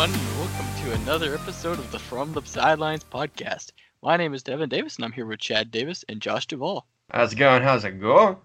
[0.00, 3.72] everyone, and welcome to another episode of the From the Sidelines podcast.
[4.00, 6.86] My name is Devin Davis, and I'm here with Chad Davis and Josh Duvall.
[7.10, 7.64] How's it going?
[7.64, 8.36] How's it going?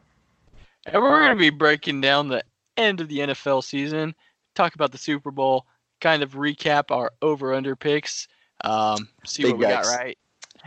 [0.87, 2.43] And we're going to be breaking down the
[2.75, 4.15] end of the NFL season,
[4.55, 5.67] talk about the Super Bowl,
[6.01, 8.27] kind of recap our over/under picks,
[8.63, 10.17] um, see Big what we got right.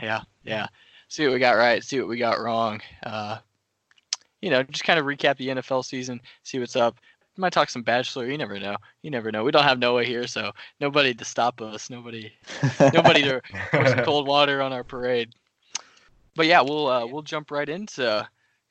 [0.01, 0.69] Yeah, yeah.
[1.09, 2.81] See what we got right, see what we got wrong.
[3.05, 3.39] Uh,
[4.41, 6.97] you know, just kind of recap the NFL season, see what's up.
[7.37, 8.31] Might talk some Bachelor.
[8.31, 8.77] You never know.
[9.03, 9.45] You never know.
[9.45, 11.91] We don't have Noah here, so nobody to stop us.
[11.91, 12.33] Nobody,
[12.95, 15.35] nobody to pour some cold water on our parade.
[16.35, 18.27] But yeah, we'll uh, we'll jump right into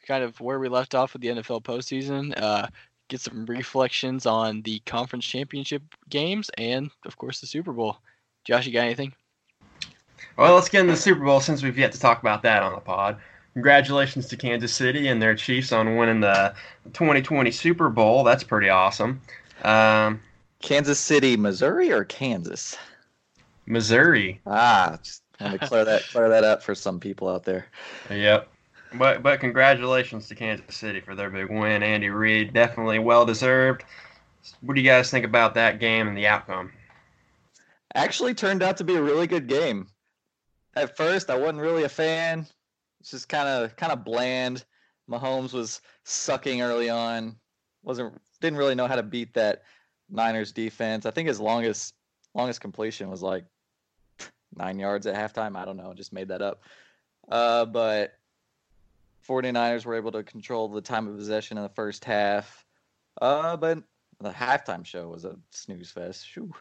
[0.08, 2.34] kind of where we left off with the NFL postseason.
[2.40, 2.68] Uh,
[3.08, 7.98] get some reflections on the conference championship games and, of course, the Super Bowl.
[8.44, 9.14] Josh, you got anything?
[10.38, 12.74] Well, let's get into the Super Bowl since we've yet to talk about that on
[12.74, 13.18] the pod.
[13.56, 16.54] Congratulations to Kansas City and their Chiefs on winning the
[16.92, 18.26] 2020 Super Bowl.
[18.26, 19.22] That's pretty awesome.
[19.64, 20.20] Um,
[20.62, 22.78] Kansas City, Missouri, or Kansas?
[23.66, 24.42] Missouri.
[24.46, 27.68] Ah, just want to clear that clear that up for some people out there.
[28.10, 28.50] Yep.
[28.96, 31.82] But but congratulations to Kansas City for their big win.
[31.82, 33.86] Andy Reid definitely well deserved.
[34.60, 36.74] What do you guys think about that game and the outcome?
[37.94, 39.88] Actually, turned out to be a really good game.
[40.76, 42.46] At first, I wasn't really a fan.
[43.06, 44.66] It's just kind of kind of bland.
[45.08, 47.36] Mahomes was sucking early on.
[47.84, 49.62] wasn't didn't really know how to beat that
[50.10, 51.06] Niners defense.
[51.06, 51.94] I think his longest
[52.34, 53.46] longest completion was like
[54.56, 55.56] nine yards at halftime.
[55.56, 56.64] I don't know, just made that up.
[57.30, 58.14] Uh, but
[59.30, 62.66] 49ers were able to control the time of possession in the first half.
[63.22, 63.84] Uh, but
[64.20, 66.28] the halftime show was a snooze fest.
[66.28, 66.52] Shoo.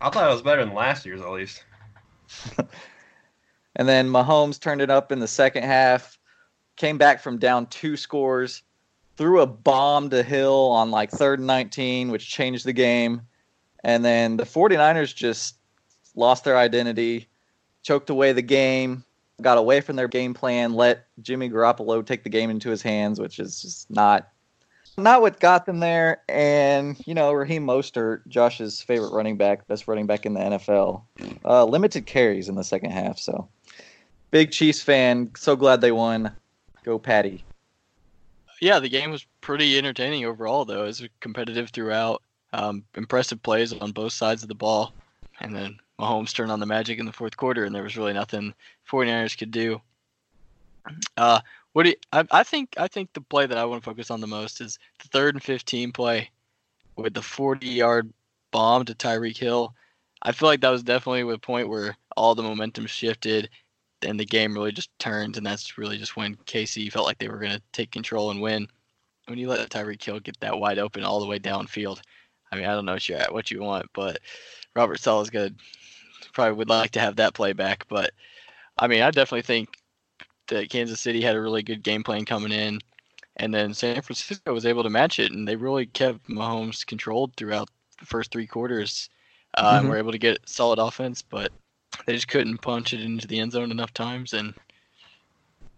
[0.00, 1.62] I thought it was better than last year's at least.
[3.78, 6.18] And then Mahomes turned it up in the second half,
[6.76, 8.62] came back from down two scores,
[9.16, 13.22] threw a bomb to Hill on like third and 19, which changed the game.
[13.84, 15.56] And then the 49ers just
[16.16, 17.28] lost their identity,
[17.82, 19.04] choked away the game,
[19.40, 23.20] got away from their game plan, let Jimmy Garoppolo take the game into his hands,
[23.20, 24.28] which is just not
[24.96, 26.22] not what got them there.
[26.28, 31.02] And, you know, Raheem Mostert, Josh's favorite running back, best running back in the NFL,
[31.44, 33.16] uh, limited carries in the second half.
[33.16, 33.48] So,
[34.30, 35.30] big Chiefs fan.
[35.36, 36.32] So glad they won.
[36.84, 37.44] Go Patty.
[38.60, 40.84] Yeah, the game was pretty entertaining overall, though.
[40.84, 42.22] It was competitive throughout.
[42.52, 44.92] Um, impressive plays on both sides of the ball.
[45.40, 48.12] And then Mahomes turned on the magic in the fourth quarter, and there was really
[48.12, 48.54] nothing
[48.90, 49.80] 49ers could do.
[51.16, 51.40] Uh,
[51.72, 52.74] what do you, I, I think?
[52.78, 55.34] I think the play that I want to focus on the most is the third
[55.34, 56.30] and 15 play
[56.96, 58.12] with the 40-yard
[58.50, 59.74] bomb to Tyreek Hill.
[60.22, 63.48] I feel like that was definitely a point where all the momentum shifted,
[64.02, 67.28] and the game really just turned, and that's really just when KC felt like they
[67.28, 68.68] were going to take control and win.
[69.26, 72.00] When you let Tyreek Hill get that wide open all the way downfield,
[72.50, 74.20] I mean, I don't know what you what you want, but
[74.74, 75.56] Robert Saleh's good.
[76.32, 78.12] Probably would like to have that play back, but
[78.78, 79.78] I mean, I definitely think
[80.48, 82.80] that Kansas City had a really good game plan coming in,
[83.36, 87.34] and then San Francisco was able to match it, and they really kept Mahomes controlled
[87.36, 87.68] throughout
[88.00, 89.10] the first three quarters,
[89.56, 89.88] uh, and Mhm.
[89.88, 91.52] were able to get solid offense, but
[92.06, 94.54] they just couldn't punch it into the end zone enough times, and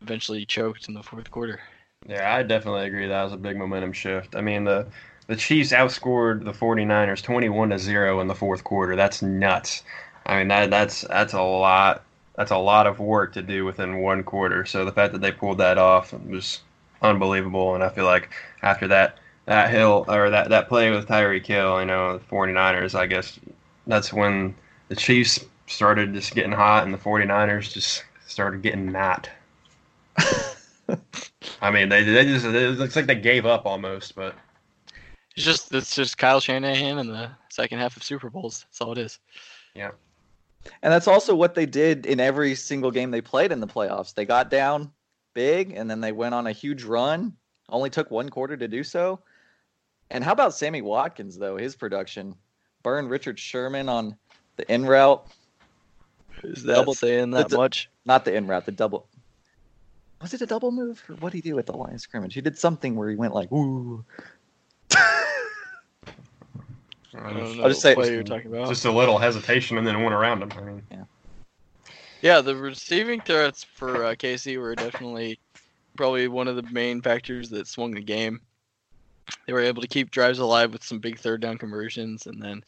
[0.02, 1.60] eventually choked in the fourth quarter.
[2.08, 3.06] Yeah, I definitely agree.
[3.06, 4.34] That was a big momentum shift.
[4.34, 4.86] I mean, the
[5.26, 8.96] the Chiefs outscored the 49ers 21 to 0 in the fourth quarter.
[8.96, 9.82] That's nuts.
[10.26, 12.02] I mean, that that's that's a lot.
[12.36, 14.64] That's a lot of work to do within one quarter.
[14.64, 16.60] So the fact that they pulled that off was
[17.02, 17.74] unbelievable.
[17.74, 18.30] And I feel like
[18.62, 22.94] after that that hill or that that play with Tyreek Hill, you know, the 49ers,
[22.94, 23.38] I guess
[23.86, 24.54] that's when
[24.88, 29.30] the Chiefs started just getting hot and the 49ers just started getting not.
[31.62, 34.34] I mean, they they just it looks like they gave up almost, but
[35.36, 38.66] It's just it's just Kyle Shanahan in the second half of Super Bowls.
[38.66, 39.18] That's all it is.
[39.74, 39.92] Yeah.
[40.82, 44.12] And that's also what they did in every single game they played in the playoffs.
[44.12, 44.90] They got down
[45.32, 47.34] big and then they went on a huge run.
[47.68, 49.20] Only took one quarter to do so.
[50.10, 51.56] And how about Sammy Watkins though?
[51.56, 52.34] His production
[52.82, 54.16] burned Richard Sherman on
[54.56, 55.26] the in route,
[56.44, 57.88] Is that Double- saying that much?
[58.04, 59.06] not the in route, the double.
[60.22, 61.02] Was it a double move?
[61.08, 62.34] Or what did he do at the line of scrimmage?
[62.34, 64.04] He did something where he went like, "Ooh."
[67.12, 68.68] I don't know I'll just what say- play you're talking about.
[68.68, 70.52] just a little hesitation and then went around him.
[70.56, 70.82] I mean,
[72.22, 75.38] Yeah, the receiving threats for uh, KC were definitely
[75.96, 78.40] probably one of the main factors that swung the game.
[79.46, 82.64] They were able to keep drives alive with some big third down conversions, and then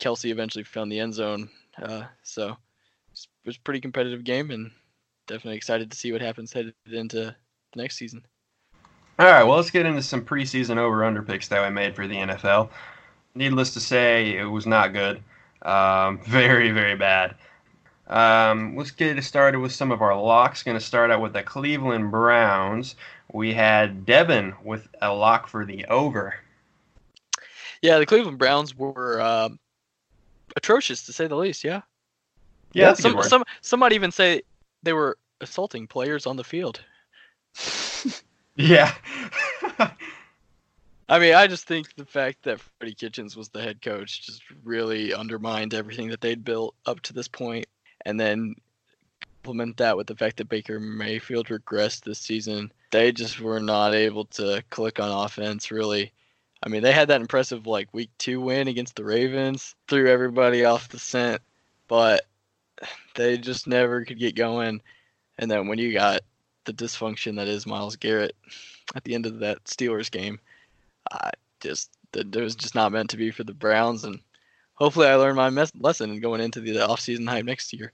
[0.00, 1.48] Kelce eventually found the end zone.
[1.80, 4.70] Uh, so it was a pretty competitive game, and
[5.26, 7.34] definitely excited to see what happens headed into the
[7.76, 8.24] next season.
[9.18, 9.44] all right.
[9.44, 12.70] Well, let's get into some preseason over/under picks that I made for the NFL.
[13.34, 15.22] needless to say, it was not good.
[15.62, 17.34] Um, very, very bad.
[18.08, 20.62] Um, let's get it started with some of our locks.
[20.62, 22.96] Going to start out with the Cleveland Browns.
[23.32, 26.34] We had Devin with a lock for the over.
[27.82, 29.58] Yeah, the Cleveland Browns were um,
[30.58, 31.64] atrocious to say the least.
[31.64, 31.82] Yeah.
[32.72, 34.42] Yeah, that's some, some some might even say
[34.82, 36.80] they were assaulting players on the field.
[38.56, 38.92] Yeah.
[41.08, 44.42] I mean, I just think the fact that Freddie Kitchens was the head coach just
[44.62, 47.66] really undermined everything that they'd built up to this point,
[48.04, 48.56] and then
[49.48, 52.70] implement that with the fact that Baker Mayfield regressed this season.
[52.90, 56.12] They just were not able to click on offense really.
[56.62, 60.64] I mean, they had that impressive like week two win against the Ravens, threw everybody
[60.64, 61.40] off the scent,
[61.86, 62.22] but
[63.14, 64.82] they just never could get going.
[65.38, 66.22] And then when you got
[66.64, 68.34] the dysfunction that is Myles Garrett
[68.94, 70.40] at the end of that Steelers game,
[71.12, 74.18] I just that was just not meant to be for the Browns, and
[74.74, 77.92] hopefully I learned my mes- lesson going into the offseason hype next year.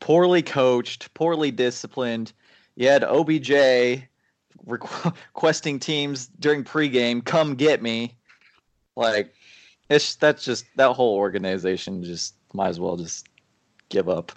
[0.00, 2.32] poorly coached, poorly disciplined.
[2.76, 3.50] You had OBJ
[4.66, 8.14] requesting teams during pregame, "Come get me."
[8.96, 9.34] Like,
[9.88, 13.26] it's that's just that whole organization just might as well just
[13.88, 14.32] give up.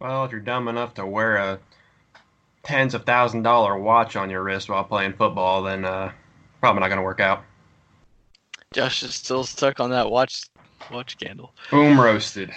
[0.00, 1.58] well, if you're dumb enough to wear a
[2.62, 6.10] tens of thousand dollar watch on your wrist while playing football, then uh,
[6.60, 7.44] probably not going to work out.
[8.72, 10.44] Josh is still stuck on that watch
[10.90, 11.54] watch candle.
[11.70, 12.50] Boom roasted.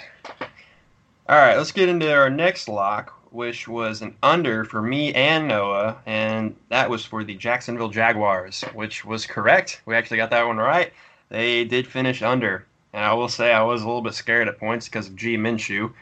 [1.28, 5.48] All right, let's get into our next lock, which was an under for me and
[5.48, 9.80] Noah, and that was for the Jacksonville Jaguars, which was correct.
[9.86, 10.92] We actually got that one right.
[11.28, 14.58] They did finish under, and I will say I was a little bit scared at
[14.58, 15.92] points because of G Minshew,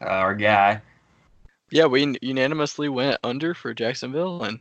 [0.00, 0.82] uh, our guy.
[1.70, 4.58] Yeah, we unanimously went under for Jacksonville, and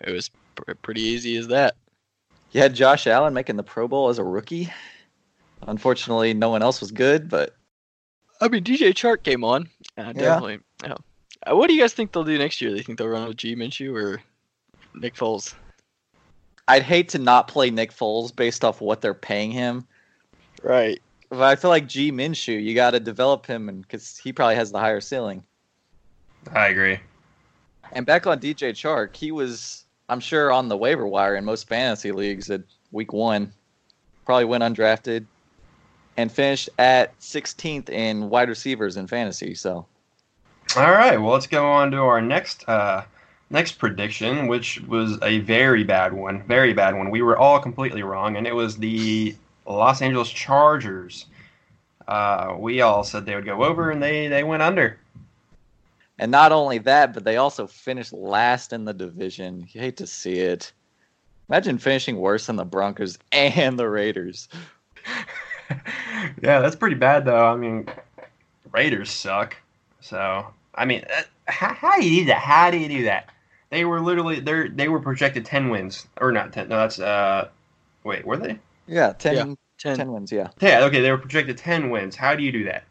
[0.00, 1.74] it was pr- pretty easy as that.
[2.52, 4.72] You had Josh Allen making the Pro Bowl as a rookie.
[5.66, 7.56] Unfortunately, no one else was good, but
[8.40, 9.68] I mean, DJ Chark came on.
[9.96, 10.12] Uh, Yeah.
[10.12, 10.60] definitely.
[10.84, 10.94] Yeah.
[11.46, 12.72] Uh, what do you guys think they'll do next year?
[12.72, 14.22] They think they'll run with G Minshew or
[14.94, 15.54] Nick Foles?
[16.66, 19.86] I'd hate to not play Nick Foles based off what they're paying him.
[20.62, 21.00] Right.
[21.30, 24.56] But I feel like G Minshew, you got to develop him, and because he probably
[24.56, 25.42] has the higher ceiling.
[26.52, 26.98] I agree.
[27.92, 31.68] And back on DJ Chark, he was, I'm sure, on the waiver wire in most
[31.68, 32.62] fantasy leagues at
[32.92, 33.52] week one.
[34.24, 35.24] Probably went undrafted
[36.16, 39.54] and finished at 16th in wide receivers in fantasy.
[39.54, 39.86] So
[40.76, 43.02] All right, well, let's go on to our next uh,
[43.50, 46.42] next prediction, which was a very bad one.
[46.46, 47.10] Very bad one.
[47.10, 49.34] We were all completely wrong, and it was the
[49.66, 51.26] Los Angeles Chargers.
[52.06, 54.98] Uh, we all said they would go over, and they, they went under.
[56.18, 59.68] And not only that, but they also finished last in the division.
[59.70, 60.72] You hate to see it.
[61.48, 64.48] Imagine finishing worse than the Broncos and the Raiders.
[65.70, 67.46] yeah, that's pretty bad, though.
[67.46, 67.88] I mean,
[68.72, 69.56] Raiders suck.
[70.00, 70.46] So,
[70.78, 72.38] I mean, uh, how, how do you do that?
[72.38, 73.28] How do you do that?
[73.70, 76.68] They were literally they they were projected ten wins or not ten.
[76.68, 77.48] No, that's uh,
[78.04, 78.58] wait, were they?
[78.86, 79.54] Yeah, 10, Yeah.
[79.76, 79.96] 10.
[79.98, 80.48] 10 wins, yeah.
[80.62, 82.16] Yeah, okay, they were projected 10 wins.
[82.16, 82.84] How do you do that?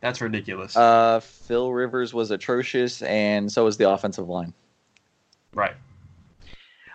[0.00, 0.76] That's ridiculous.
[0.76, 4.52] Uh, Phil Rivers was atrocious, and so was the offensive line.
[5.54, 5.76] right.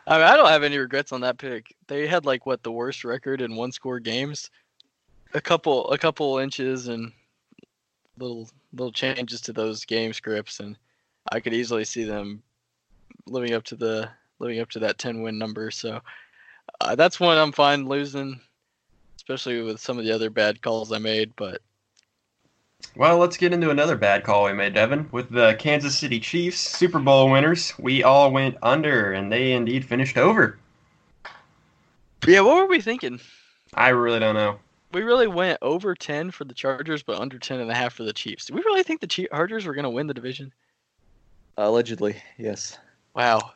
[0.08, 1.74] I mean, I don't have any regrets on that pick.
[1.88, 4.51] They had like what the worst record in one score games.
[5.34, 7.12] A couple a couple inches and
[8.17, 10.77] little little changes to those game scripts and
[11.31, 12.43] I could easily see them
[13.27, 15.72] living up to the living up to that 10 win number.
[15.72, 16.01] So
[16.81, 18.39] uh, that's one I'm fine losing,
[19.17, 21.62] especially with some of the other bad calls I made, but
[22.95, 25.10] Well, let's get into another bad call we made, Devin.
[25.12, 29.86] With the Kansas City Chiefs, Super Bowl winners, we all went under, and they indeed
[29.86, 30.57] finished over.
[32.27, 33.19] yeah, what were we thinking?
[33.74, 34.60] I really don't know.
[34.96, 38.04] We really went over 10 for the Chargers, but under 10 and a half for
[38.04, 38.46] the Chiefs.
[38.46, 40.54] Do we really think the Chargers were going to win the division?
[41.58, 42.78] Allegedly, yes.
[43.14, 43.52] Wow.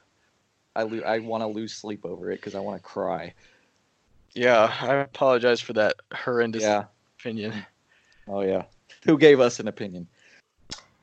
[0.76, 3.34] I lo- I want to lose sleep over it because I want to cry.
[4.34, 6.84] Yeah, I apologize for that horrendous Yeah.
[7.18, 7.66] opinion.
[8.28, 8.64] Oh yeah.
[9.06, 10.08] Who gave us an opinion?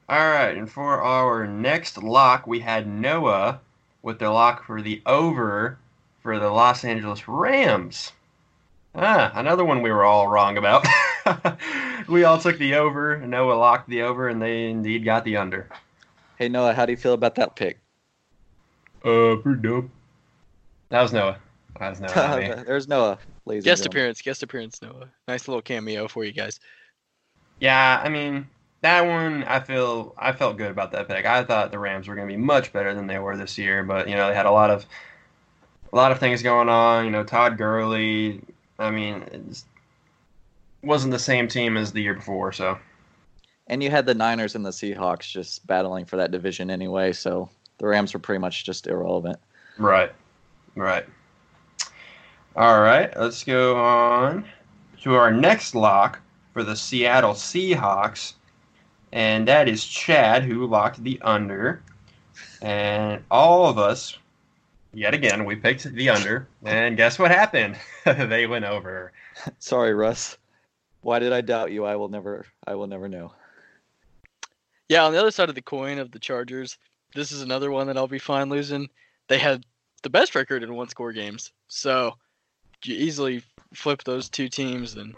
[0.06, 3.60] All right, and for our next lock, we had Noah
[4.02, 5.78] with the lock for the over
[6.20, 8.12] for the Los Angeles Rams.
[8.98, 10.86] Ah, another one we were all wrong about.
[12.08, 15.68] we all took the over, Noah locked the over, and they indeed got the under.
[16.38, 17.78] Hey Noah, how do you feel about that pick?
[19.04, 19.90] Uh, pretty dope.
[20.88, 21.38] That was Noah.
[21.78, 22.64] That was Noah.
[22.66, 23.64] There's Noah, ladies.
[23.64, 23.98] Guest gentlemen.
[23.98, 25.08] appearance, guest appearance, Noah.
[25.28, 26.58] Nice little cameo for you guys.
[27.60, 28.48] Yeah, I mean
[28.80, 29.44] that one.
[29.44, 31.26] I feel I felt good about that pick.
[31.26, 33.82] I thought the Rams were going to be much better than they were this year,
[33.82, 34.86] but you know they had a lot of
[35.92, 37.04] a lot of things going on.
[37.04, 38.40] You know, Todd Gurley
[38.78, 39.64] I mean, it
[40.82, 42.78] wasn't the same team as the year before, so
[43.68, 47.48] And you had the Niners and the Seahawks just battling for that division anyway, so
[47.78, 49.38] the Rams were pretty much just irrelevant.
[49.78, 50.12] right,
[50.74, 51.06] right.
[52.54, 54.46] All right, let's go on
[55.02, 56.20] to our next lock
[56.54, 58.32] for the Seattle Seahawks,
[59.12, 61.82] and that is Chad who locked the under,
[62.62, 64.16] and all of us,
[64.96, 67.76] yet again, we picked the under, and guess what happened?
[68.04, 69.12] they went over.
[69.58, 70.38] Sorry, Russ.
[71.02, 71.84] Why did I doubt you?
[71.84, 73.32] I will never I will never know.
[74.88, 76.78] Yeah, on the other side of the coin of the Chargers,
[77.14, 78.88] this is another one that I'll be fine losing.
[79.28, 79.64] They had
[80.02, 81.52] the best record in one score games.
[81.68, 82.14] So
[82.84, 83.42] you easily
[83.74, 85.14] flip those two teams and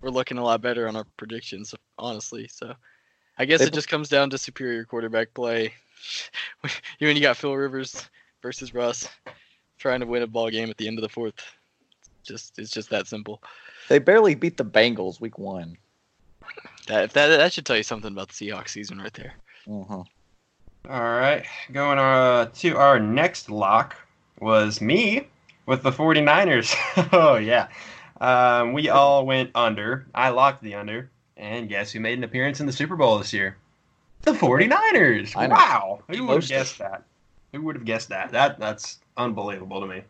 [0.00, 2.48] we're looking a lot better on our predictions, honestly.
[2.48, 2.74] So
[3.38, 5.72] I guess They it just comes down to superior quarterback play.
[6.98, 8.08] you when you got Phil Rivers
[8.42, 9.08] versus Russ
[9.78, 11.34] trying to win a ball game at the end of the fourth.
[12.22, 13.42] Just it's just that simple.
[13.88, 15.76] They barely beat the Bengals week one.
[16.86, 19.34] That if that that should tell you something about the Seahawks season right there.
[19.70, 20.04] Uh-huh.
[20.88, 23.96] All right, going uh, to our next lock
[24.40, 25.28] was me
[25.66, 26.74] with the 49ers.
[27.12, 27.68] oh, yeah.
[28.20, 30.06] Um, we all went under.
[30.14, 31.10] I locked the under.
[31.36, 33.56] And guess who made an appearance in the Super Bowl this year?
[34.22, 35.36] The 49ers.
[35.36, 36.00] Wow.
[36.08, 37.04] Who would have guessed that?
[37.52, 38.32] Who would have guessed that?
[38.32, 40.02] That That's unbelievable to me.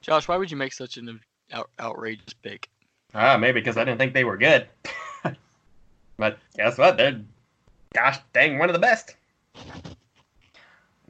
[0.00, 1.20] Josh, why would you make such an
[1.52, 2.68] out, outrageous pick?
[3.14, 4.68] Ah, maybe because I didn't think they were good.
[6.16, 6.96] but guess what?
[6.96, 7.20] They're,
[7.94, 9.16] gosh dang, one of the best.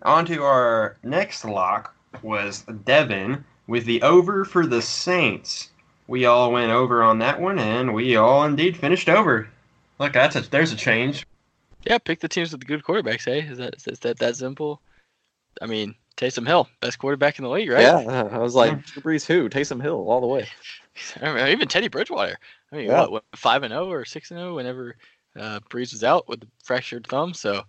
[0.02, 5.70] On to our next lock was Devin with the over for the Saints.
[6.06, 9.48] We all went over on that one, and we all indeed finished over.
[9.98, 11.26] Look, that's a, there's a change.
[11.84, 13.24] Yeah, pick the teams with the good quarterbacks.
[13.24, 14.80] Hey, is that is that that simple?
[15.60, 17.82] I mean, Taysom Hill, best quarterback in the league, right?
[17.82, 19.48] Yeah, I was like, Drew Brees who?
[19.48, 20.48] Taysom Hill all the way.
[21.22, 22.38] I mean, even Teddy Bridgewater.
[22.72, 23.02] I mean, Yeah.
[23.02, 24.96] what, what five and zero or six and zero whenever
[25.38, 27.34] uh, Brees was out with the fractured thumb.
[27.34, 27.62] So,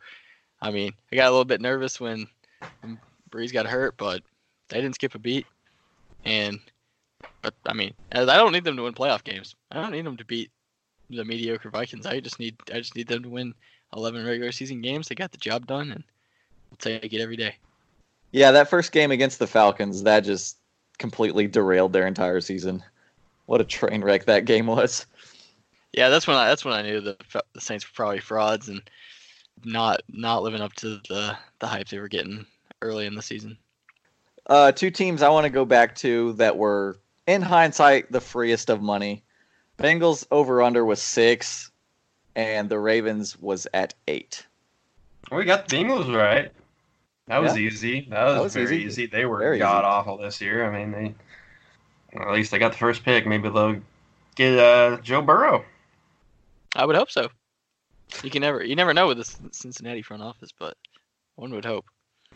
[0.61, 2.27] I mean, I got a little bit nervous when,
[2.81, 2.97] when
[3.29, 4.23] Brees got hurt, but
[4.69, 5.45] they didn't skip a beat.
[6.25, 6.59] And,
[7.41, 9.55] but I mean, I I don't need them to win playoff games.
[9.71, 10.51] I don't need them to beat
[11.09, 12.05] the mediocre Vikings.
[12.05, 13.53] I just need I just need them to win
[13.95, 15.07] 11 regular season games.
[15.07, 16.03] They got the job done, and
[16.69, 17.55] we'll take it every day.
[18.31, 20.57] Yeah, that first game against the Falcons, that just
[20.97, 22.83] completely derailed their entire season.
[23.45, 25.05] What a train wreck that game was.
[25.93, 27.17] Yeah, that's when I that's when I knew the
[27.53, 28.81] the Saints were probably frauds and
[29.63, 32.45] not not living up to the the hype they were getting
[32.81, 33.57] early in the season.
[34.45, 38.69] Uh, two teams I want to go back to that were, in hindsight, the freest
[38.69, 39.23] of money.
[39.77, 41.71] Bengals over under was six,
[42.35, 44.45] and the Ravens was at eight.
[45.31, 46.51] We got the Bengals right.
[47.29, 48.07] That was easy.
[48.09, 49.03] That was, was very easy.
[49.03, 49.05] easy.
[49.05, 49.59] They were Very easy.
[49.61, 50.65] god awful this year.
[50.65, 51.13] I mean, they
[52.13, 53.27] well, at least they got the first pick.
[53.27, 53.79] Maybe they'll
[54.35, 55.63] get uh, Joe Burrow.
[56.75, 57.29] I would hope so.
[58.23, 60.75] You can never you never know with the Cincinnati front office, but
[61.35, 61.85] one would hope.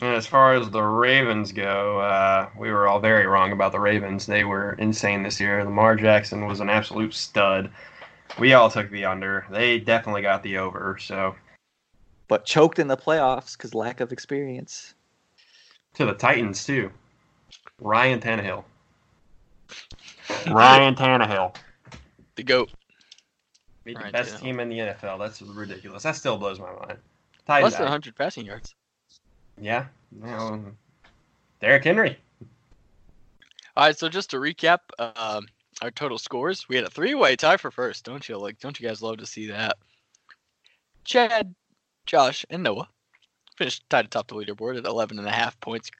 [0.00, 3.80] And as far as the Ravens go, uh, we were all very wrong about the
[3.80, 4.26] Ravens.
[4.26, 5.64] They were insane this year.
[5.64, 7.70] Lamar Jackson was an absolute stud.
[8.38, 9.46] We all took the under.
[9.50, 10.98] They definitely got the over.
[11.00, 11.34] So
[12.28, 14.94] But choked in the playoffs because lack of experience.
[15.94, 16.90] to the Titans too.
[17.80, 18.64] Ryan Tannehill.
[20.50, 21.54] Ryan Tannehill.
[22.36, 22.70] The goat.
[23.84, 24.40] Beat the best Tannehill.
[24.40, 25.18] team in the NFL.
[25.18, 26.02] That's ridiculous.
[26.02, 26.98] That still blows my mind.
[27.48, 28.74] Less than 100 passing yards.
[29.60, 29.86] Yeah.
[30.10, 30.64] No.
[31.60, 32.18] Derrick Henry.
[33.76, 35.46] All right, so just to recap, um,
[35.82, 38.04] our total scores: we had a three-way tie for first.
[38.04, 38.60] Don't you like?
[38.60, 39.76] Don't you guys love to see that?
[41.04, 41.54] Chad,
[42.06, 42.88] Josh, and Noah
[43.56, 45.90] finished tied atop the leaderboard at 11 and a half points.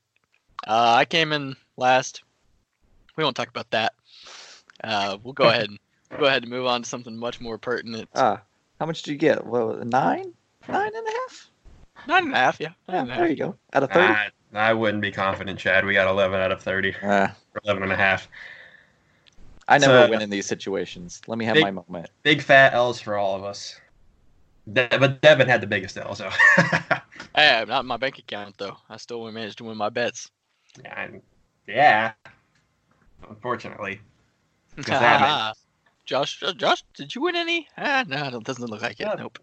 [0.67, 2.23] Uh, I came in last.
[3.17, 3.95] We won't talk about that.
[4.83, 5.79] Uh, we'll go ahead and
[6.19, 8.09] go ahead and move on to something much more pertinent.
[8.15, 8.41] Ah,
[8.81, 9.47] how much did you get?
[9.47, 10.33] Well, nine,
[10.69, 11.51] nine and a half.
[12.07, 12.69] Nine and a half, yeah.
[12.89, 13.29] Nine Yeah, and there half.
[13.31, 13.57] you go.
[13.73, 14.13] Out of thirty.
[14.13, 15.85] I, I wouldn't be confident, Chad.
[15.85, 16.95] We got 11 out of 30.
[17.03, 18.29] Ah, Or 11 and a half.
[19.67, 21.23] I never So- win in these situations.
[21.27, 22.11] Let me have Big- my moment.
[22.23, 23.81] Big fat L's for all of us.
[24.73, 26.31] De- but Devin had the biggest L, so.
[27.37, 28.77] Hey, not in my bank account though.
[28.89, 30.31] I still managed to win my bets.
[30.85, 31.09] yeah,
[31.67, 32.13] yeah.
[33.29, 34.01] Unfortunately.
[34.77, 35.55] that
[36.07, 37.67] Josh, Josh, did you win any?
[37.77, 39.07] Ah, no, it doesn't look like it.
[39.07, 39.15] Yeah.
[39.19, 39.41] Nope.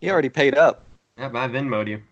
[0.00, 0.84] You already paid up.
[1.18, 2.02] Yeah, but I Venmoed you.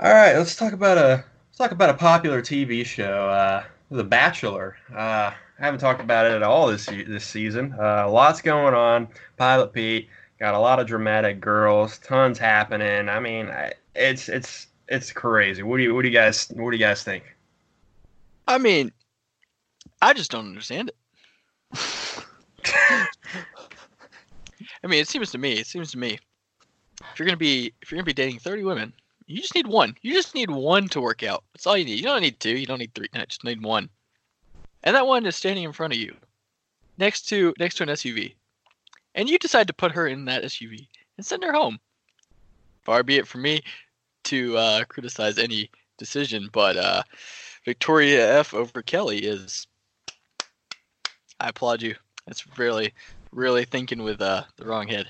[0.00, 4.04] All right, let's talk about a let's talk about a popular TV show, uh, The
[4.04, 4.76] Bachelor.
[4.94, 7.74] Uh, I haven't talked about it at all this this season.
[7.78, 9.08] Uh, lots going on.
[9.36, 10.08] Pilot Pete
[10.40, 13.08] got a lot of dramatic girls, tons happening.
[13.08, 15.62] I mean, I, it's it's it's crazy.
[15.62, 17.24] What do you what do you guys what do you guys think?
[18.48, 18.90] I mean,
[20.02, 20.96] I just don't understand it.
[24.82, 25.52] I mean, it seems to me.
[25.52, 26.18] It seems to me.
[27.12, 28.92] If you're gonna be if you're gonna be dating 30 women,
[29.26, 29.94] you just need one.
[30.02, 31.44] You just need one to work out.
[31.52, 31.98] That's all you need.
[31.98, 32.56] You don't need two.
[32.56, 33.08] You don't need three.
[33.12, 33.88] You just need one.
[34.82, 36.16] And that one is standing in front of you,
[36.96, 38.34] next to next to an SUV,
[39.14, 40.86] and you decide to put her in that SUV
[41.16, 41.78] and send her home.
[42.82, 43.62] Far be it from me
[44.24, 47.02] to uh, criticize any decision, but uh,
[47.64, 49.66] Victoria F over Kelly is.
[51.38, 51.94] I applaud you.
[52.26, 52.92] That's really,
[53.32, 55.06] really thinking with uh, the wrong head.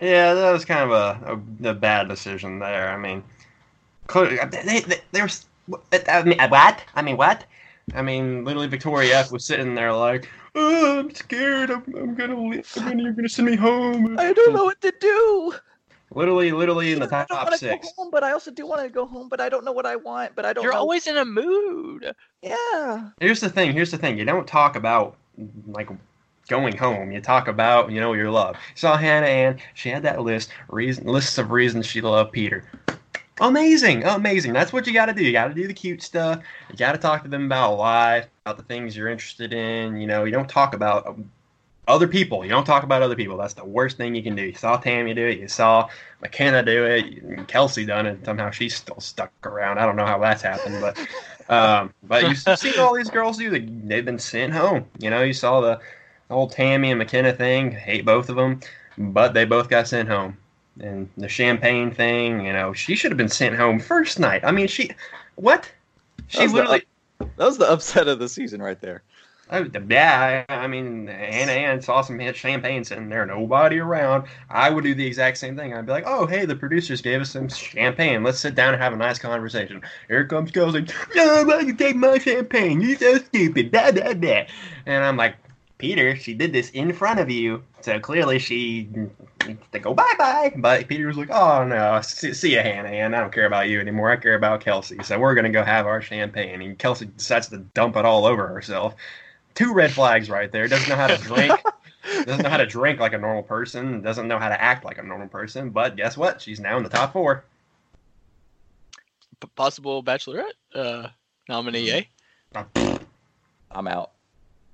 [0.00, 1.32] Yeah, that was kind of a,
[1.66, 2.90] a, a bad decision there.
[2.90, 3.22] I mean,
[4.06, 5.28] clearly, they, they, were.
[6.08, 6.84] I mean, what?
[6.94, 7.44] I mean, what?
[7.94, 11.70] I mean, literally, Victoria F was sitting there like, oh, I'm scared.
[11.70, 12.70] I'm, I'm gonna leave.
[12.76, 14.18] I'm gonna, you're gonna send me home.
[14.18, 15.54] I don't know what to do.
[16.14, 17.86] Literally, literally in the top, I don't want to six.
[17.88, 19.84] go home, but I also do want to go home, but I don't know what
[19.84, 20.34] I want.
[20.34, 20.64] But I don't.
[20.64, 20.78] You're know.
[20.78, 22.14] always in a mood.
[22.42, 23.10] Yeah.
[23.20, 23.72] Here's the thing.
[23.72, 24.18] Here's the thing.
[24.18, 25.16] You don't talk about
[25.66, 25.88] like
[26.48, 27.12] going home.
[27.12, 28.56] You talk about you know your love.
[28.74, 29.58] Saw Hannah Ann.
[29.74, 32.64] She had that list reason lists of reasons she loved Peter.
[33.40, 34.52] Amazing, amazing.
[34.52, 35.22] That's what you got to do.
[35.22, 36.42] You got to do the cute stuff.
[36.70, 40.00] You got to talk to them about life, about the things you're interested in.
[40.00, 41.30] You know, you don't talk about um,
[41.86, 42.44] other people.
[42.44, 43.36] You don't talk about other people.
[43.36, 44.42] That's the worst thing you can do.
[44.42, 45.38] You saw Tammy do it.
[45.38, 45.88] You saw
[46.20, 47.48] McKenna do it.
[47.48, 48.24] Kelsey done it.
[48.24, 49.78] Somehow she's still stuck around.
[49.78, 50.98] I don't know how that's happened, but
[51.48, 53.50] um, but you've seen all these girls do.
[53.50, 54.86] They've been sent home.
[54.98, 55.80] You know, you saw the
[56.28, 57.70] old Tammy and McKenna thing.
[57.70, 58.60] Hate both of them,
[58.98, 60.36] but they both got sent home.
[60.80, 64.44] And the champagne thing, you know, she should have been sent home first night.
[64.44, 64.90] I mean, she,
[65.34, 65.70] what?
[66.28, 66.84] She That literally.
[67.18, 69.02] That was the upset of the season right there.
[69.50, 74.24] Oh, yeah, I I mean, Hannah Ann saw some champagne sitting there, nobody around.
[74.50, 75.72] I would do the exact same thing.
[75.72, 78.22] I'd be like, oh, hey, the producers gave us some champagne.
[78.22, 79.80] Let's sit down and have a nice conversation.
[80.06, 80.86] Here comes Kelsey.
[81.14, 82.82] No, you take my champagne?
[82.82, 83.72] You're so stupid.
[83.72, 84.46] Da, da, da.
[84.84, 85.36] And I'm like,
[85.78, 87.62] Peter, she did this in front of you.
[87.80, 88.88] So clearly she
[89.46, 90.52] needs to go bye bye.
[90.56, 93.14] But Peter was like, oh, no, see, see ya, Hannah Ann.
[93.14, 94.10] I don't care about you anymore.
[94.10, 95.02] I care about Kelsey.
[95.04, 96.60] So we're going to go have our champagne.
[96.60, 98.94] And Kelsey decides to dump it all over herself
[99.58, 100.68] two red flags right there.
[100.68, 101.60] Doesn't know how to drink.
[102.24, 104.00] doesn't know how to drink like a normal person.
[104.00, 105.70] Doesn't know how to act like a normal person.
[105.70, 106.40] But guess what?
[106.40, 107.44] She's now in the top four.
[109.40, 111.08] P- possible Bachelorette uh,
[111.48, 112.02] nominee, eh?
[113.70, 114.12] I'm out.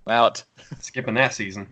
[0.07, 0.45] I'm out.
[0.81, 1.69] Skipping that season.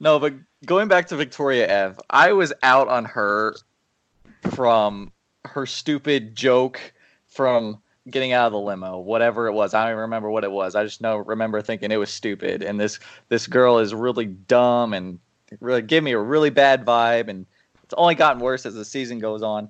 [0.00, 0.34] No, but
[0.66, 3.56] going back to Victoria F, I was out on her
[4.50, 5.12] from
[5.44, 6.80] her stupid joke
[7.26, 9.74] from getting out of the limo, whatever it was.
[9.74, 10.74] I don't even remember what it was.
[10.74, 12.62] I just know remember thinking it was stupid.
[12.62, 12.98] And this
[13.28, 15.18] this girl is really dumb and
[15.60, 17.28] really gave me a really bad vibe.
[17.28, 17.46] And
[17.82, 19.68] it's only gotten worse as the season goes on.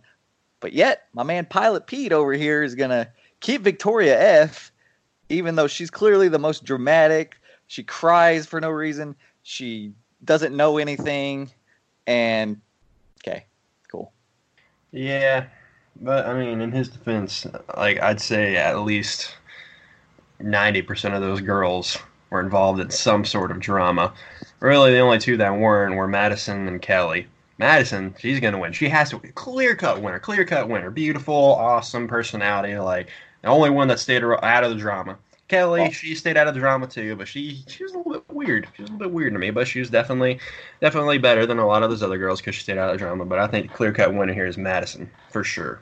[0.60, 3.08] But yet, my man Pilot Pete over here is gonna
[3.40, 4.72] keep Victoria F,
[5.28, 7.36] even though she's clearly the most dramatic.
[7.66, 9.16] She cries for no reason.
[9.42, 9.92] She
[10.24, 11.50] doesn't know anything.
[12.06, 12.60] And
[13.20, 13.46] okay,
[13.90, 14.12] cool.
[14.92, 15.46] Yeah,
[16.00, 19.34] but I mean, in his defense, like I'd say at least
[20.40, 21.98] ninety percent of those girls
[22.30, 24.12] were involved in some sort of drama.
[24.60, 27.26] Really, the only two that weren't were Madison and Kelly.
[27.58, 28.72] Madison, she's gonna win.
[28.72, 30.90] She has to clear cut winner, clear cut winner.
[30.90, 32.76] Beautiful, awesome personality.
[32.76, 33.08] Like
[33.44, 35.18] the only one that stayed out of the drama.
[35.48, 35.90] Kelly, Oh.
[35.90, 38.66] she stayed out of the drama too, but she she was a little bit weird.
[38.74, 40.40] She was a little bit weird to me, but she was definitely
[40.80, 42.98] definitely better than a lot of those other girls because she stayed out of the
[43.04, 43.24] drama.
[43.26, 45.80] But I think the clear cut winner here is Madison for sure.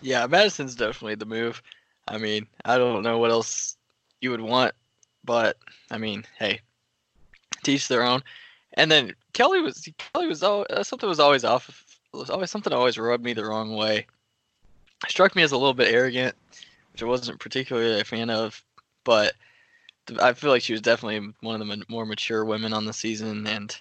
[0.00, 1.60] Yeah, Madison's definitely the move.
[2.06, 3.76] I mean, I don't know what else
[4.20, 4.72] you would want,
[5.24, 5.56] but
[5.90, 6.60] I mean, hey,
[7.64, 8.22] teach their own.
[8.74, 11.98] And then Kelly was Kelly was al- uh, something was always off.
[12.12, 14.06] Was always something always rubbed me the wrong way.
[15.08, 16.34] Struck me as a little bit arrogant,
[16.94, 18.64] which I wasn't particularly a fan of.
[19.02, 19.34] But
[20.20, 23.46] I feel like she was definitely one of the more mature women on the season,
[23.46, 23.76] and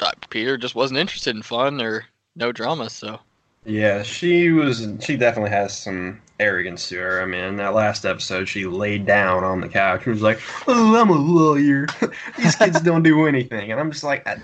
[0.00, 2.88] uh, Peter just wasn't interested in fun or no drama.
[2.88, 3.20] So
[3.66, 4.88] Yeah, she was.
[5.00, 7.20] She definitely has some arrogance to her.
[7.20, 10.98] I mean, that last episode, she laid down on the couch and was like, "Oh,
[10.98, 11.88] I'm a lawyer.
[12.38, 14.40] These kids don't do anything." And I'm just like, I,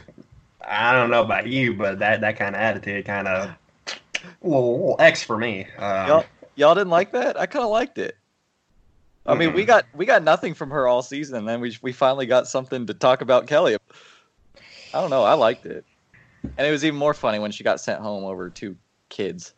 [0.61, 3.55] I don't know about you, but that that kind of attitude, kind of,
[4.43, 5.67] little, little X for me.
[5.79, 6.25] Um, Y'all,
[6.57, 7.39] y'all didn't like that?
[7.39, 8.17] I kind of liked it.
[9.27, 11.93] I mean, we got we got nothing from her all season, and then we we
[11.93, 13.77] finally got something to talk about Kelly.
[14.93, 15.25] I don't know.
[15.25, 15.85] I liked it,
[16.59, 18.77] and it was even more funny when she got sent home over two
[19.09, 19.55] kids.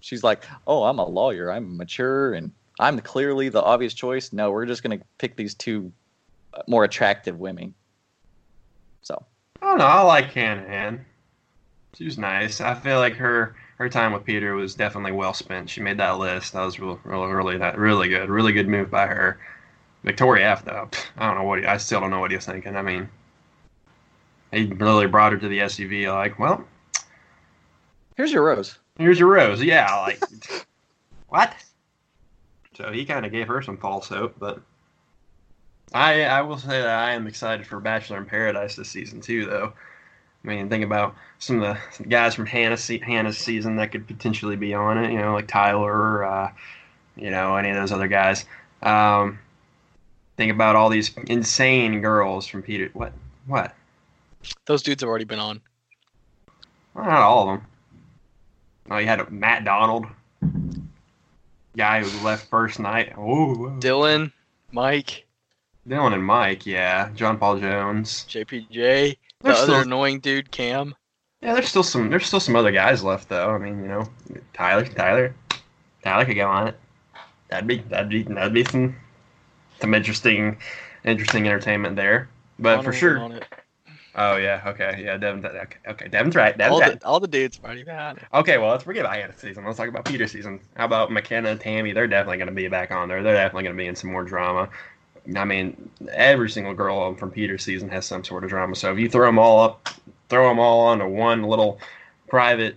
[0.00, 1.50] She's like, "Oh, I'm a lawyer.
[1.50, 4.32] I'm mature, and I'm clearly the obvious choice.
[4.32, 5.90] No, we're just gonna pick these two
[6.52, 7.74] uh, more attractive women."
[9.00, 9.24] So
[9.62, 9.86] I don't know.
[9.86, 11.06] I like Hannah Ann.
[11.94, 12.60] She was nice.
[12.60, 15.68] I feel like her her time with Peter was definitely well spent.
[15.70, 16.52] She made that list.
[16.54, 18.28] That was real, really, really, that really good.
[18.30, 19.38] Really good move by her.
[20.02, 22.46] Victoria F though, I don't know what he, I still don't know what he was
[22.46, 22.76] thinking.
[22.76, 23.08] I mean,
[24.52, 26.64] he literally brought her to the SUV like, well,
[28.16, 28.78] Here's your rose.
[28.98, 29.62] here's your rose.
[29.62, 30.22] Yeah, like
[31.28, 31.52] what?
[32.76, 34.60] So he kind of gave her some false hope, but
[35.92, 39.44] I I will say that I am excited for Bachelor in Paradise this season too,
[39.44, 39.72] though.
[40.46, 44.56] I mean, think about some of the guys from Hannah's, Hannah's season that could potentially
[44.56, 45.10] be on it.
[45.10, 46.52] You know, like Tyler, uh,
[47.16, 48.44] you know, any of those other guys.
[48.82, 49.40] Um,
[50.36, 52.90] think about all these insane girls from Peter.
[52.92, 53.12] What?
[53.46, 53.74] What?
[54.66, 55.60] Those dudes have already been on.
[56.94, 57.66] Well, not all of them.
[58.88, 60.06] Oh, you had Matt Donald,
[61.76, 63.14] guy who left first night.
[63.16, 64.32] Oh, Dylan,
[64.70, 65.26] Mike,
[65.88, 67.10] Dylan and Mike, yeah.
[67.14, 68.26] John Paul Jones.
[68.28, 70.94] JPJ, the There's other still, annoying dude, Cam.
[71.42, 72.10] yeah, there's still some.
[72.10, 73.50] There's still some other guys left, though.
[73.50, 74.08] I mean, you know,
[74.54, 75.34] Tyler, Tyler,
[76.02, 76.78] Tyler could go on it.
[77.48, 78.96] That'd be that'd be that'd be some
[79.80, 80.58] some interesting,
[81.04, 82.28] interesting entertainment there.
[82.58, 83.40] But for sure.
[84.18, 85.44] Oh yeah, okay, yeah, Devin.
[85.44, 86.56] Okay, okay, Devin's right.
[86.56, 86.98] Devin's All right.
[86.98, 88.18] the, all the dudes already been.
[88.32, 89.66] Okay, well, let's forget about Hannah's season.
[89.66, 90.58] Let's talk about Peter's season.
[90.74, 91.92] How about McKenna and Tammy?
[91.92, 93.22] They're definitely going to be back on there.
[93.22, 94.70] They're definitely going to be in some more drama.
[95.34, 98.76] I mean, every single girl from Peter's season has some sort of drama.
[98.76, 99.88] So if you throw them all up,
[100.28, 101.80] throw them all onto one little
[102.28, 102.76] private,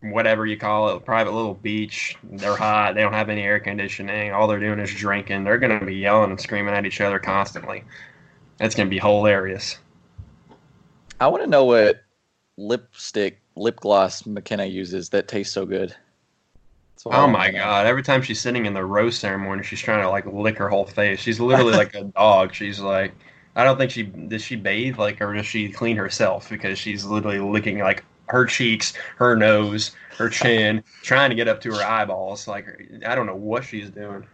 [0.00, 2.16] whatever you call it, private little beach.
[2.22, 2.94] They're hot.
[2.94, 4.32] They don't have any air conditioning.
[4.32, 5.44] All they're doing is drinking.
[5.44, 7.84] They're going to be yelling and screaming at each other constantly.
[8.60, 9.78] It's going to be hilarious.
[11.20, 12.02] I want to know what
[12.56, 15.94] lipstick, lip gloss McKenna uses that tastes so good.
[17.06, 17.86] Oh my god!
[17.86, 20.86] Every time she's sitting in the rose ceremony, she's trying to like lick her whole
[20.86, 21.20] face.
[21.20, 22.54] She's literally like a dog.
[22.54, 23.12] She's like,
[23.56, 27.04] I don't think she does she bathe like or does she clean herself because she's
[27.04, 31.82] literally licking like her cheeks, her nose, her chin, trying to get up to her
[31.82, 32.46] eyeballs.
[32.46, 32.66] Like
[33.04, 34.26] I don't know what she's doing.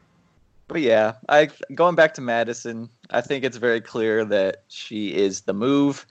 [0.69, 5.41] But yeah, I going back to Madison, I think it's very clear that she is
[5.41, 6.07] the move.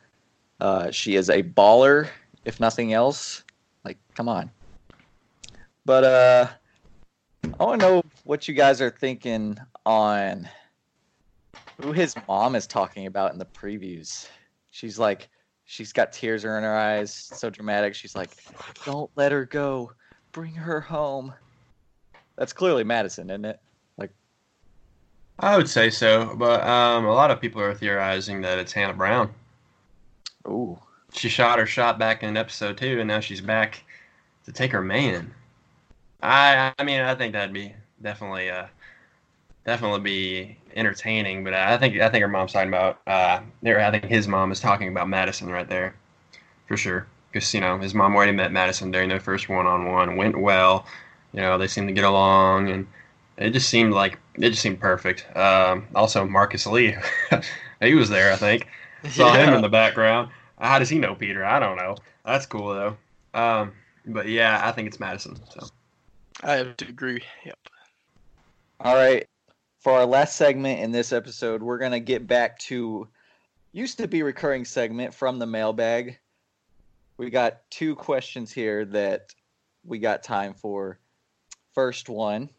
[0.60, 2.10] Uh, she is a baller,
[2.44, 3.44] if nothing else.
[3.86, 4.50] Like, come on.
[5.88, 6.48] But uh,
[7.62, 10.50] I want to know what you guys are thinking on
[11.80, 14.28] who his mom is talking about in the previews.
[14.70, 15.30] She's like,
[15.64, 17.96] she's got tears in her eyes, so dramatic.
[17.96, 18.32] She's like,
[18.84, 19.94] "Don't let her go,
[20.34, 21.34] bring her home."
[22.36, 23.62] That's clearly Madison, isn't it?
[23.98, 24.12] Like,
[25.40, 28.94] I would say so, but um, a lot of people are theorizing that it's Hannah
[28.94, 29.34] Brown.
[30.50, 30.78] Ooh.
[31.14, 33.86] She shot her shot back in episode two, and now she's back
[34.44, 35.34] to take her man.
[36.22, 38.68] I I mean I think that'd be definitely uh
[39.66, 43.92] definitely be entertaining, but I think I think her mom's talking about uh there I
[43.92, 45.96] think his mom is talking about Madison right there,
[46.68, 47.08] for sure.
[47.32, 50.40] Because you know his mom already met Madison during their first one on one, went
[50.40, 50.86] well.
[51.34, 52.88] You know they seemed to get along, and
[53.38, 55.26] it just seemed like it just seemed perfect.
[55.36, 56.96] Um, also Marcus Lee,
[57.82, 58.68] he was there I think.
[59.10, 60.30] Saw him in the background.
[60.60, 61.46] How does he know Peter?
[61.46, 61.96] I don't know.
[62.26, 62.98] That's cool though.
[63.40, 63.74] Um,
[64.08, 65.38] but yeah, I think it's Madison.
[65.52, 65.68] So
[66.44, 67.24] I have to agree.
[67.46, 67.58] Yep.
[68.82, 69.28] All right.
[69.80, 73.08] For our last segment in this episode, we're going to get back to
[73.72, 76.20] used to be recurring segment from the mailbag.
[77.18, 79.34] We got two questions here that
[79.86, 81.00] we got time for.
[81.74, 82.50] First one,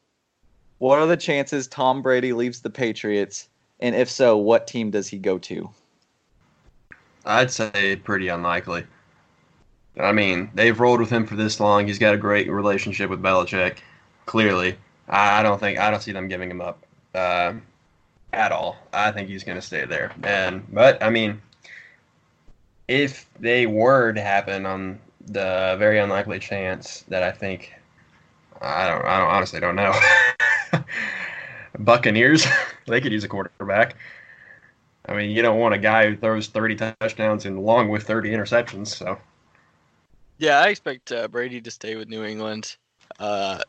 [0.79, 3.49] what are the chances Tom Brady leaves the Patriots?
[3.81, 5.71] And if so, what team does he go to?
[7.25, 8.85] I'd say pretty unlikely.
[9.99, 11.87] I mean, they've rolled with him for this long.
[11.87, 13.79] He's got a great relationship with Belichick.
[14.27, 14.77] Clearly,
[15.09, 16.85] I don't think I don't see them giving him up
[17.15, 17.55] uh,
[18.33, 18.77] at all.
[18.93, 20.13] I think he's going to stay there.
[20.23, 21.41] And but I mean,
[22.87, 27.75] if they were to happen on the very unlikely chance that I think,
[28.61, 29.95] I don't, I don't honestly don't know.
[31.79, 32.47] Buccaneers,
[32.87, 33.97] they could use a quarterback.
[35.07, 38.31] I mean, you don't want a guy who throws 30 touchdowns and along with 30
[38.31, 38.89] interceptions.
[38.89, 39.19] So
[40.39, 42.77] Yeah, I expect uh, Brady to stay with New England,
[43.19, 43.61] uh,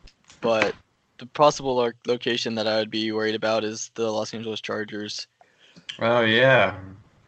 [0.42, 0.76] but
[1.18, 5.28] the possible lo- location that I would be worried about is the Los Angeles Chargers.
[6.00, 6.78] Oh yeah,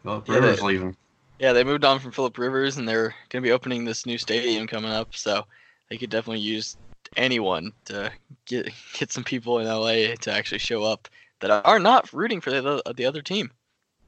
[0.02, 0.96] Philip Yeah, Rivers they- leaving.
[1.38, 4.16] Yeah, they moved on from Philip Rivers, and they're going to be opening this new
[4.16, 5.44] stadium coming up, so
[5.90, 6.76] they could definitely use
[7.16, 8.12] anyone to
[8.46, 11.08] get get some people in LA to actually show up
[11.40, 13.50] that are not rooting for the the other team.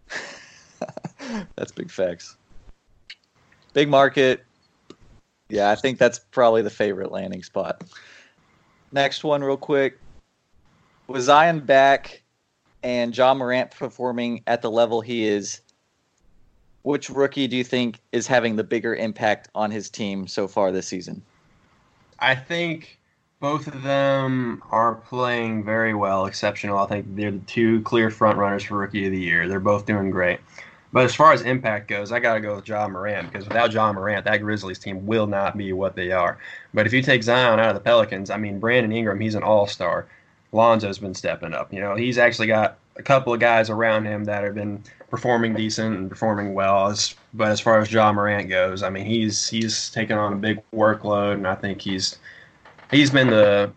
[1.56, 2.36] that's big facts.
[3.72, 4.44] Big market.
[5.48, 7.82] Yeah, I think that's probably the favorite landing spot.
[8.92, 9.98] Next one, real quick.
[11.06, 12.22] Was Zion back
[12.82, 15.60] and Ja Morant performing at the level he is?
[16.82, 20.70] Which rookie do you think is having the bigger impact on his team so far
[20.70, 21.22] this season?
[22.18, 22.98] I think
[23.40, 26.78] both of them are playing very well, exceptional.
[26.78, 29.48] I think they're the two clear front runners for rookie of the year.
[29.48, 30.40] They're both doing great.
[30.94, 33.72] But as far as impact goes, I got to go with Ja Morant because without
[33.72, 36.38] Ja Morant, that Grizzlies team will not be what they are.
[36.72, 39.42] But if you take Zion out of the Pelicans, I mean, Brandon Ingram, he's an
[39.42, 40.06] all star.
[40.52, 41.72] Lonzo's been stepping up.
[41.72, 45.54] You know, he's actually got a couple of guys around him that have been performing
[45.54, 46.94] decent and performing well.
[47.32, 50.62] But as far as Ja Morant goes, I mean, he's he's taken on a big
[50.72, 52.20] workload, and I think he's
[52.92, 53.72] he's been the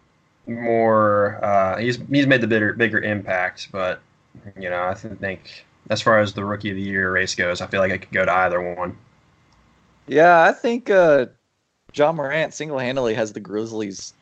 [0.45, 3.69] more uh, he's he's made the bigger bigger impact.
[3.71, 4.01] But
[4.55, 7.67] you know, I think as far as the rookie of the year race goes, I
[7.67, 8.97] feel like I could go to either one.
[10.07, 11.27] Yeah, I think uh,
[11.93, 14.13] Ja Morant single handedly has the Grizzlies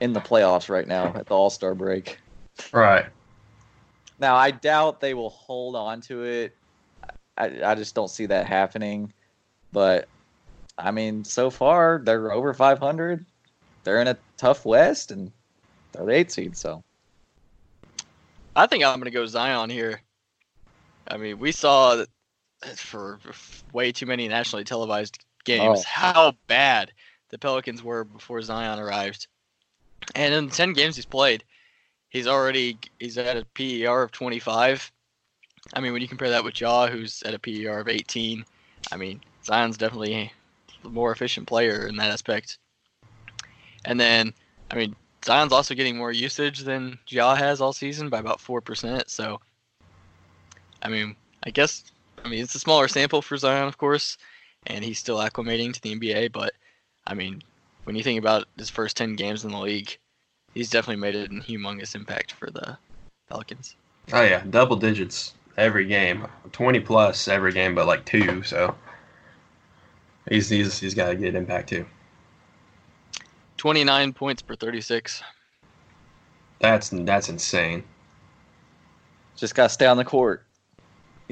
[0.00, 2.18] in the playoffs right now at the All Star break.
[2.72, 3.06] Right.
[4.18, 6.56] Now, I doubt they will hold on to it.
[7.36, 9.12] I, I just don't see that happening.
[9.72, 10.08] But,
[10.78, 13.26] I mean, so far, they're over 500.
[13.84, 15.30] They're in a tough West, and
[15.92, 16.82] they're the eight seed, so.
[18.54, 20.00] I think I'm going to go Zion here.
[21.08, 22.04] I mean, we saw
[22.76, 23.20] for
[23.72, 25.84] way too many nationally televised games oh.
[25.86, 26.92] how bad
[27.30, 29.26] the Pelicans were before Zion arrived.
[30.14, 31.44] And in the 10 games he's played,
[32.08, 34.92] he's already he's at a PER of 25.
[35.74, 38.44] I mean, when you compare that with Ja, who's at a PER of 18,
[38.92, 40.32] I mean, Zion's definitely
[40.84, 42.58] a more efficient player in that aspect.
[43.84, 44.32] And then,
[44.70, 49.10] I mean, Zion's also getting more usage than Ja has all season by about 4%.
[49.10, 49.40] So,
[50.86, 51.82] I mean, I guess,
[52.24, 54.16] I mean, it's a smaller sample for Zion, of course,
[54.68, 56.30] and he's still acclimating to the NBA.
[56.30, 56.52] But,
[57.08, 57.42] I mean,
[57.82, 59.98] when you think about his first 10 games in the league,
[60.54, 62.78] he's definitely made a humongous impact for the
[63.28, 63.74] Pelicans.
[64.12, 64.44] Oh, yeah.
[64.48, 68.44] Double digits every game, 20 plus every game, but like two.
[68.44, 68.72] So,
[70.28, 71.84] he's, he's, he's got a good impact too.
[73.56, 75.20] 29 points per 36.
[76.60, 77.82] That's that's insane.
[79.34, 80.45] Just gotta stay on the court.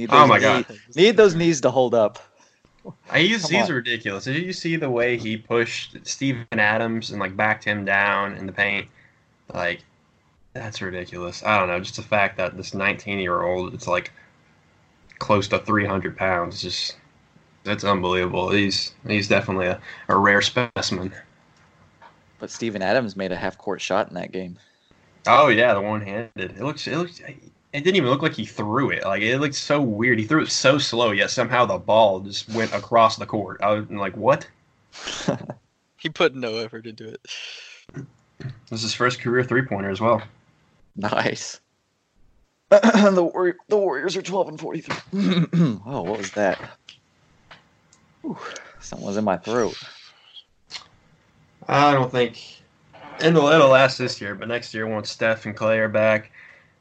[0.09, 0.67] Oh my god!
[0.95, 2.19] Need those knees to hold up.
[3.15, 4.25] He's he's ridiculous.
[4.25, 8.47] Did you see the way he pushed Steven Adams and like backed him down in
[8.47, 8.89] the paint?
[9.53, 9.83] Like
[10.53, 11.43] that's ridiculous.
[11.45, 11.81] I don't know.
[11.81, 14.13] Just the fact that this 19 year old, it's like
[15.19, 16.61] close to 300 pounds.
[16.61, 16.97] Just
[17.65, 18.51] that's unbelievable.
[18.51, 21.13] He's he's definitely a, a rare specimen.
[22.39, 24.59] But Steven Adams made a half court shot in that game.
[25.27, 26.31] Oh yeah, the one handed.
[26.37, 27.21] It looks it looks
[27.75, 29.05] it didn't even look like he threw it.
[29.05, 30.21] Like it looked so weird.
[30.21, 33.61] He threw it so slow, yet somehow the ball just went across the court.
[33.61, 34.47] I was like, what?
[35.99, 37.21] he put no effort into it.
[38.71, 40.23] This is his first career three pointer as well.
[40.95, 41.61] Nice.
[42.69, 44.97] the Warrior, the Warriors are twelve and forty three.
[45.85, 46.61] oh, what was that?
[48.23, 48.39] Whew,
[48.79, 49.77] something was in my throat.
[51.67, 52.41] I don't think
[53.19, 56.31] it'll, it'll last this year, but next year once Steph and Clay are back,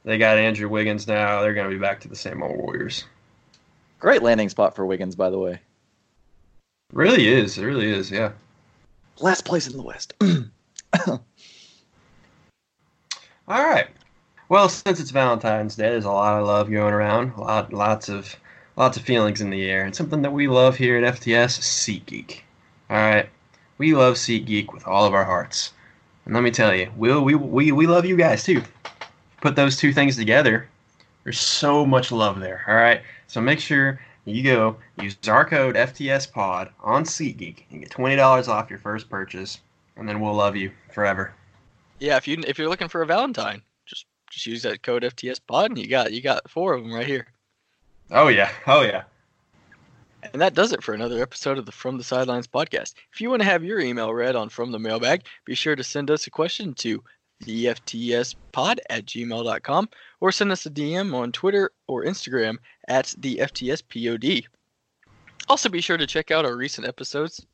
[0.03, 1.41] they got Andrew Wiggins now.
[1.41, 3.05] They're going to be back to the same old Warriors.
[3.99, 5.59] Great landing spot for Wiggins, by the way.
[6.91, 7.57] Really is.
[7.57, 8.11] It really is.
[8.11, 8.33] Yeah.
[9.19, 10.13] Last place in the West.
[11.07, 11.19] All
[13.47, 13.87] right.
[14.49, 17.31] Well, since it's Valentine's Day, there's a lot of love going around.
[17.37, 18.35] A lot, lots of,
[18.75, 22.41] lots of feelings in the air, and something that we love here at FTS, SeatGeek.
[22.89, 23.29] All right.
[23.77, 25.71] We love SeatGeek with all of our hearts.
[26.25, 28.61] And let me tell you, we we, we, we love you guys too.
[29.43, 30.69] Put those two things together,
[31.25, 32.63] there's so much love there.
[32.65, 33.01] All right.
[33.27, 38.69] So make sure you go use our code FTSPod on SeatGeek and get $20 off
[38.69, 39.59] your first purchase,
[39.97, 41.33] and then we'll love you forever.
[41.99, 45.65] Yeah, if you if you're looking for a Valentine, just just use that code FTSPod
[45.65, 47.27] and you got you got four of them right here.
[48.11, 48.49] Oh yeah.
[48.65, 49.03] Oh yeah.
[50.31, 52.93] And that does it for another episode of the From the Sidelines podcast.
[53.11, 55.83] If you want to have your email read on From the Mailbag, be sure to
[55.83, 57.03] send us a question to
[57.45, 64.45] theftspod at gmail.com or send us a DM on Twitter or Instagram at the FTSPOD.
[65.49, 67.45] Also, be sure to check out our recent episodes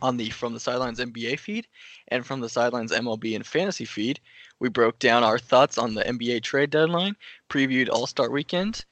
[0.00, 1.66] on the From the Sidelines NBA feed
[2.08, 4.20] and From the Sidelines MLB and Fantasy feed.
[4.60, 7.16] We broke down our thoughts on the NBA trade deadline,
[7.48, 8.84] previewed All Star Weekend,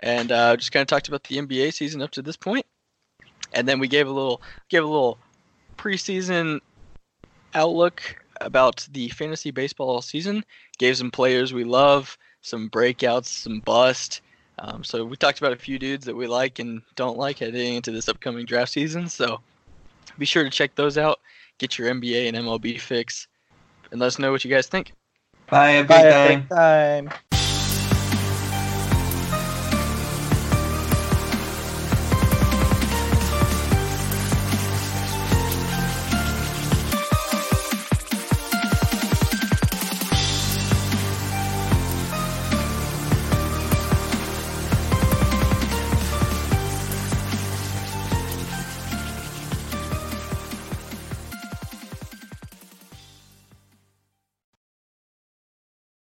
[0.00, 2.66] and uh, just kind of talked about the NBA season up to this point.
[3.52, 5.18] And then we gave a little gave a little
[5.76, 6.60] preseason
[7.54, 10.44] outlook about the fantasy baseball season.
[10.78, 14.20] Gave some players we love, some breakouts, some bust.
[14.58, 17.74] Um, so we talked about a few dudes that we like and don't like heading
[17.74, 19.08] into this upcoming draft season.
[19.08, 19.40] So
[20.18, 21.20] be sure to check those out.
[21.58, 23.28] Get your NBA and MLB fix,
[23.90, 24.92] and let us know what you guys think.
[25.48, 25.70] Bye.
[25.70, 27.10] Have a great time.